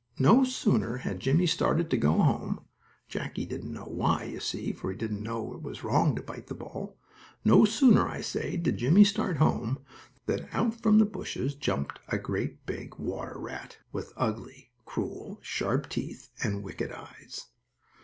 No 0.17 0.43
sooner 0.43 0.97
had 0.97 1.19
Jimmie 1.19 1.45
started 1.45 1.91
to 1.91 1.95
go 1.97 2.13
home 2.13 2.65
Jackie 3.07 3.45
didn't 3.45 3.71
know 3.71 3.85
why, 3.85 4.23
you 4.23 4.39
see, 4.39 4.71
for 4.73 4.89
he 4.89 4.97
didn't 4.97 5.21
know 5.21 5.53
it 5.53 5.61
was 5.61 5.83
wrong 5.83 6.15
to 6.15 6.23
bite 6.23 6.47
the 6.47 6.55
ball 6.55 6.97
no 7.45 7.65
sooner, 7.65 8.09
I 8.09 8.21
say, 8.21 8.57
did 8.57 8.77
Jimmie 8.77 9.03
start 9.03 9.37
home, 9.37 9.77
than 10.25 10.49
out 10.53 10.81
from 10.81 10.97
the 10.97 11.05
bushes 11.05 11.53
jumped 11.53 11.99
a 12.07 12.17
great 12.17 12.65
big 12.65 12.95
water 12.95 13.37
rat, 13.37 13.77
with 13.91 14.11
ugly, 14.17 14.71
cruel, 14.85 15.37
sharp 15.43 15.87
teeth 15.87 16.29
and 16.43 16.63
wicked 16.63 16.91
eyes. 16.91 17.49